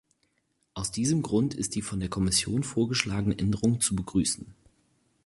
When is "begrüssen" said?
3.95-4.47